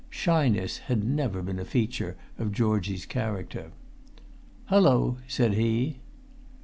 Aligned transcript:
Shyness 0.09 0.79
had 0.87 1.03
never 1.03 1.43
been 1.43 1.59
a 1.59 1.63
feature 1.63 2.17
of 2.39 2.51
Georgie's 2.51 3.05
character. 3.05 3.71
"Hallo!" 4.65 5.17
said 5.27 5.53
he. 5.53 5.99